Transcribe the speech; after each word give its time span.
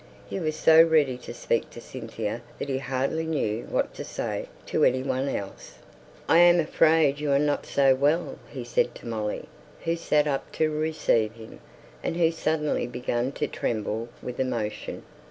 He 0.27 0.39
was 0.39 0.55
so 0.55 0.81
ready 0.81 1.15
to 1.19 1.31
speak 1.31 1.69
to 1.69 1.79
Cynthia 1.79 2.41
that 2.57 2.69
he 2.69 2.79
hardly 2.79 3.27
knew 3.27 3.65
what 3.69 3.93
to 3.93 4.03
say 4.03 4.47
to 4.65 4.83
any 4.83 5.03
one 5.03 5.29
else. 5.29 5.77
"I 6.27 6.39
am 6.39 6.59
afraid 6.59 7.19
you 7.19 7.31
are 7.31 7.37
not 7.37 7.67
so 7.67 7.93
well," 7.93 8.39
he 8.51 8.63
said 8.63 8.95
to 8.95 9.07
Molly, 9.07 9.45
who 9.83 9.95
sat 9.95 10.25
up 10.25 10.51
to 10.53 10.71
receive 10.71 11.33
him, 11.33 11.59
and 12.03 12.17
who 12.17 12.31
suddenly 12.31 12.87
began 12.87 13.31
to 13.33 13.45
tremble 13.47 14.09
with 14.23 14.39
emotion. 14.39 15.03